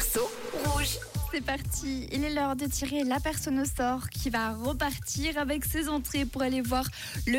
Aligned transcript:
rouge. 0.00 0.29
C'est 1.32 1.44
parti, 1.44 2.08
il 2.10 2.24
est 2.24 2.34
l'heure 2.34 2.56
de 2.56 2.66
tirer 2.66 3.04
la 3.04 3.20
personne 3.20 3.60
au 3.60 3.64
sort 3.64 4.10
qui 4.10 4.30
va 4.30 4.50
repartir 4.50 5.38
avec 5.38 5.64
ses 5.64 5.88
entrées 5.88 6.24
pour 6.24 6.42
aller 6.42 6.60
voir 6.60 6.88
le, 7.28 7.38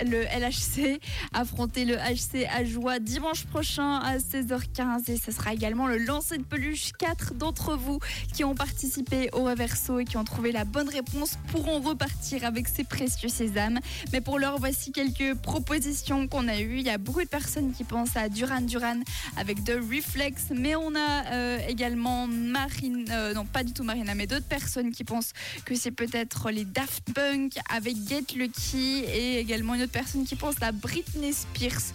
LHC, 0.00 0.98
affronter 1.32 1.84
le 1.84 1.94
HC 1.94 2.48
à 2.52 2.64
Joie 2.64 2.98
dimanche 2.98 3.44
prochain 3.44 3.98
à 3.98 4.18
16h15 4.18 5.08
et 5.08 5.16
ce 5.16 5.30
sera 5.30 5.52
également 5.52 5.86
le 5.86 5.98
lancer 5.98 6.36
de 6.36 6.42
peluche. 6.42 6.90
Quatre 6.98 7.34
d'entre 7.34 7.76
vous 7.76 8.00
qui 8.34 8.42
ont 8.42 8.56
participé 8.56 9.30
au 9.32 9.44
reverso 9.44 10.00
et 10.00 10.04
qui 10.04 10.16
ont 10.16 10.24
trouvé 10.24 10.50
la 10.50 10.64
bonne 10.64 10.88
réponse 10.88 11.38
pourront 11.52 11.80
repartir 11.80 12.44
avec 12.44 12.66
ces 12.66 12.82
précieux 12.82 13.28
sésames. 13.28 13.78
Mais 14.12 14.20
pour 14.20 14.40
l'heure, 14.40 14.58
voici 14.58 14.90
quelques 14.90 15.34
propositions 15.34 16.26
qu'on 16.26 16.48
a 16.48 16.58
eues. 16.58 16.78
Il 16.78 16.86
y 16.86 16.90
a 16.90 16.98
beaucoup 16.98 17.22
de 17.22 17.28
personnes 17.28 17.72
qui 17.72 17.84
pensent 17.84 18.16
à 18.16 18.28
Duran 18.28 18.62
Duran 18.62 18.98
avec 19.36 19.62
The 19.62 19.74
Reflex, 19.76 20.46
mais 20.52 20.74
on 20.74 20.94
a 20.96 21.32
euh, 21.32 21.58
également 21.68 22.26
Marine, 22.26 23.06
euh, 23.12 23.21
non 23.34 23.44
pas 23.44 23.64
du 23.64 23.72
tout 23.72 23.84
Marina, 23.84 24.14
mais 24.14 24.26
d'autres 24.26 24.46
personnes 24.46 24.92
qui 24.92 25.04
pensent 25.04 25.32
que 25.64 25.74
c'est 25.74 25.90
peut-être 25.90 26.50
les 26.50 26.64
Daft 26.64 27.12
Punk 27.14 27.58
avec 27.70 27.96
Get 28.08 28.36
Lucky 28.36 29.04
et 29.06 29.38
également 29.38 29.74
une 29.74 29.82
autre 29.82 29.92
personne 29.92 30.24
qui 30.24 30.36
pense 30.36 30.56
à 30.60 30.72
Britney 30.72 31.32
Spears. 31.32 31.92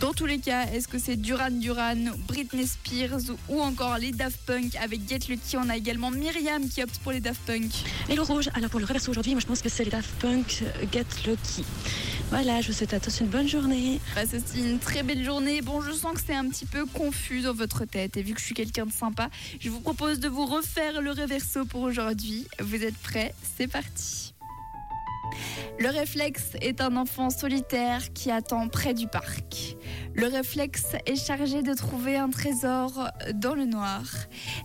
Dans 0.00 0.12
tous 0.12 0.26
les 0.26 0.38
cas, 0.38 0.66
est-ce 0.66 0.86
que 0.86 0.98
c'est 0.98 1.16
Duran 1.16 1.50
Duran, 1.50 1.96
Britney 2.26 2.66
Spears 2.66 3.34
ou 3.48 3.60
encore 3.60 3.98
les 3.98 4.12
Daft 4.12 4.38
Punk 4.46 4.76
avec 4.76 5.08
Get 5.08 5.20
Lucky? 5.28 5.56
On 5.56 5.68
a 5.68 5.76
également 5.76 6.10
Myriam 6.10 6.68
qui 6.68 6.82
opte 6.82 6.98
pour 6.98 7.12
les 7.12 7.20
Daft 7.20 7.40
Punk. 7.46 7.70
Et 8.08 8.14
le 8.14 8.22
rouge, 8.22 8.48
alors 8.54 8.70
pour 8.70 8.80
le 8.80 8.86
reverso 8.86 9.10
aujourd'hui, 9.10 9.32
moi 9.32 9.40
je 9.40 9.46
pense 9.46 9.62
que 9.62 9.68
c'est 9.68 9.84
les 9.84 9.90
Daft 9.90 10.10
Punk 10.20 10.62
euh, 10.62 10.86
Get 10.92 11.06
Lucky. 11.26 11.64
Voilà, 12.30 12.60
je 12.60 12.68
vous 12.68 12.74
souhaite 12.74 12.92
à 12.92 13.00
tous 13.00 13.20
une 13.20 13.28
bonne 13.28 13.48
journée. 13.48 14.00
Passe 14.14 14.34
aussi 14.34 14.60
une 14.60 14.78
très 14.78 15.02
belle 15.02 15.24
journée. 15.24 15.62
Bon, 15.62 15.80
je 15.80 15.92
sens 15.92 16.12
que 16.12 16.20
c'est 16.24 16.34
un 16.34 16.46
petit 16.46 16.66
peu 16.66 16.84
confus 16.84 17.40
dans 17.40 17.54
votre 17.54 17.86
tête. 17.86 18.18
Et 18.18 18.22
vu 18.22 18.34
que 18.34 18.40
je 18.40 18.44
suis 18.44 18.54
quelqu'un 18.54 18.84
de 18.84 18.92
sympa, 18.92 19.30
je 19.60 19.70
vous 19.70 19.80
propose 19.80 20.20
de 20.20 20.28
vous 20.28 20.44
refaire 20.58 21.00
le 21.00 21.12
reverso 21.12 21.64
pour 21.64 21.82
aujourd'hui. 21.82 22.48
Vous 22.58 22.82
êtes 22.82 22.96
prêts? 22.98 23.32
C'est 23.56 23.68
parti. 23.68 24.34
Le 25.78 25.88
réflexe 25.90 26.52
est 26.60 26.80
un 26.80 26.96
enfant 26.96 27.30
solitaire 27.30 28.12
qui 28.12 28.30
attend 28.30 28.68
près 28.68 28.94
du 28.94 29.06
parc. 29.06 29.76
Le 30.14 30.26
réflexe 30.26 30.96
est 31.06 31.14
chargé 31.14 31.62
de 31.62 31.72
trouver 31.74 32.16
un 32.16 32.30
trésor 32.30 33.08
dans 33.34 33.54
le 33.54 33.64
noir 33.64 34.02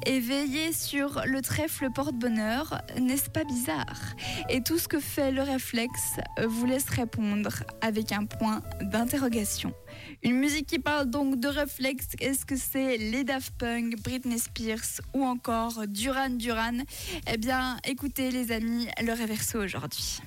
et 0.07 0.19
veiller 0.19 0.73
sur 0.73 1.21
le 1.25 1.41
trèfle 1.41 1.89
porte-bonheur, 1.93 2.81
n'est-ce 2.99 3.29
pas 3.29 3.43
bizarre? 3.43 4.15
Et 4.49 4.61
tout 4.61 4.79
ce 4.79 4.87
que 4.87 4.99
fait 4.99 5.31
le 5.31 5.43
réflexe 5.43 6.17
vous 6.47 6.65
laisse 6.65 6.89
répondre 6.89 7.63
avec 7.81 8.11
un 8.11 8.25
point 8.25 8.63
d'interrogation. 8.81 9.73
Une 10.23 10.37
musique 10.37 10.65
qui 10.65 10.79
parle 10.79 11.11
donc 11.11 11.39
de 11.39 11.47
réflexe, 11.47 12.07
est-ce 12.19 12.45
que 12.45 12.55
c'est 12.55 12.97
les 12.97 13.23
Daft 13.23 13.53
Punk, 13.59 14.01
Britney 14.01 14.39
Spears 14.39 15.01
ou 15.13 15.23
encore 15.23 15.85
Duran 15.87 16.31
Duran? 16.31 16.79
Eh 17.31 17.37
bien, 17.37 17.77
écoutez 17.83 18.31
les 18.31 18.51
amis, 18.51 18.87
le 19.01 19.13
réverso 19.13 19.59
aujourd'hui. 19.59 20.19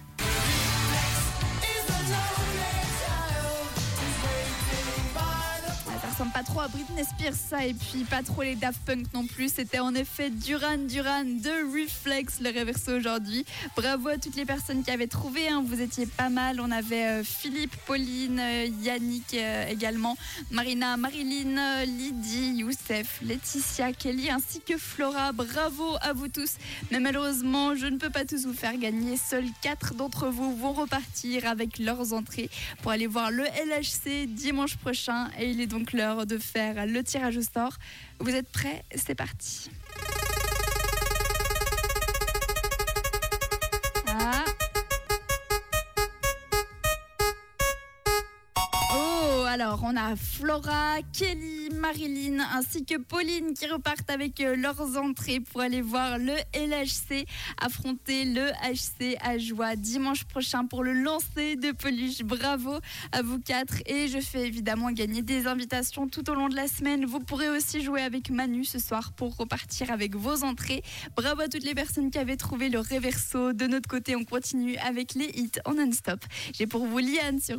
Trop 6.47 6.61
à 6.61 6.69
Britney 6.69 7.03
Spears 7.05 7.35
ça 7.35 7.67
et 7.67 7.75
puis 7.75 8.05
pas 8.05 8.23
trop 8.23 8.43
les 8.43 8.55
Daft 8.55 8.81
Punk 8.87 9.07
non 9.13 9.27
plus. 9.27 9.53
C'était 9.55 9.81
en 9.81 9.95
effet 9.95 10.31
Duran 10.31 10.79
Duran 10.79 11.25
de 11.25 11.83
Reflex 11.83 12.41
le 12.41 12.51
réverso 12.51 12.93
aujourd'hui. 12.97 13.45
Bravo 13.77 14.09
à 14.09 14.19
toutes 14.19 14.37
les 14.37 14.45
personnes 14.45 14.85
qui 14.85 14.91
avaient 14.91 15.09
trouvé. 15.09 15.49
hein. 15.49 15.65
Vous 15.67 15.81
étiez 15.81 16.07
pas 16.07 16.29
mal. 16.29 16.61
On 16.61 16.71
avait 16.71 17.05
euh, 17.07 17.25
Philippe, 17.25 17.75
Pauline, 17.87 18.39
euh, 18.39 18.67
Yannick 18.83 19.35
euh, 19.35 19.67
également, 19.69 20.17
Marina, 20.51 20.97
Marilyn, 20.97 21.85
Lydie, 21.85 22.59
Youssef, 22.59 23.19
Laetitia, 23.23 23.93
Kelly 23.93 24.31
ainsi 24.31 24.61
que 24.61 24.79
Flora. 24.79 25.33
Bravo 25.33 25.97
à 26.01 26.13
vous 26.13 26.29
tous. 26.29 26.55
Mais 26.93 27.01
malheureusement, 27.01 27.75
je 27.75 27.87
ne 27.87 27.97
peux 27.99 28.11
pas 28.11 28.25
tous 28.25 28.47
vous 28.47 28.55
faire 28.55 28.77
gagner. 28.79 29.17
Seuls 29.17 29.49
quatre 29.63 29.95
d'entre 29.95 30.29
vous 30.29 30.55
vont 30.57 30.73
repartir 30.73 31.47
avec 31.47 31.79
leurs 31.79 32.13
entrées 32.13 32.51
pour 32.83 32.93
aller 32.93 33.07
voir 33.09 33.31
le 33.33 33.43
LHC 33.45 34.27
dimanche 34.29 34.77
prochain. 34.77 35.29
Et 35.41 35.51
il 35.51 35.61
est 35.61 35.67
donc 35.67 35.93
l'heure 35.93 36.25
de 36.27 36.36
faire 36.39 36.87
le 36.87 37.03
tirage 37.03 37.37
au 37.37 37.43
sort. 37.43 37.77
Vous 38.21 38.35
êtes 38.35 38.49
prêts? 38.49 38.85
C'est 38.95 39.15
parti. 39.15 39.71
Alors 49.77 49.91
on 49.93 49.97
a 49.97 50.17
Flora, 50.17 50.97
Kelly, 51.13 51.71
Marilyn 51.75 52.39
ainsi 52.55 52.85
que 52.85 52.97
Pauline 52.97 53.53
qui 53.53 53.67
repartent 53.67 54.09
avec 54.11 54.41
euh, 54.41 54.57
leurs 54.57 54.97
entrées 54.97 55.41
pour 55.41 55.61
aller 55.61 55.83
voir 55.83 56.19
le 56.19 56.33
LHC 56.55 57.27
affronter 57.61 58.25
le 58.25 58.51
HC 58.63 59.17
à 59.21 59.39
Joie 59.39 59.77
dimanche 59.77 60.25
prochain 60.25 60.67
pour 60.67 60.83
le 60.85 60.93
lancer 60.93 61.57
de 61.57 61.73
peluche. 61.73 62.23
Bravo 62.23 62.79
à 63.13 63.23
vous 63.23 63.39
quatre 63.39 63.83
et 63.87 64.09
je 64.09 64.21
fais 64.21 64.47
évidemment 64.47 64.91
gagner 64.93 65.23
des 65.23 65.47
invitations 65.47 66.09
tout 66.09 66.31
au 66.31 66.35
long 66.35 66.49
de 66.49 66.57
la 66.57 66.69
semaine. 66.69 67.05
Vous 67.05 67.21
pourrez 67.21 67.51
aussi 67.51 67.83
jouer 67.83 68.03
avec 68.03 68.31
Manu 68.31 68.65
ce 68.65 68.79
soir 68.79 69.13
pour 69.13 69.37
repartir 69.37 69.91
avec 69.91 70.15
vos 70.15 70.45
entrées. 70.45 70.83
Bravo 71.17 71.43
à 71.43 71.49
toutes 71.49 71.65
les 71.65 71.75
personnes 71.75 72.11
qui 72.11 72.19
avaient 72.19 72.37
trouvé 72.37 72.69
le 72.69 72.79
réverso. 72.79 73.53
De 73.53 73.67
notre 73.67 73.89
côté, 73.89 74.17
on 74.17 74.25
continue 74.25 74.77
avec 74.79 75.15
les 75.15 75.31
hits 75.35 75.61
en 75.65 75.75
non-stop. 75.75 76.21
J'ai 76.55 76.67
pour 76.67 76.87
vous 76.87 76.99
Liane 76.99 77.41
sur. 77.41 77.59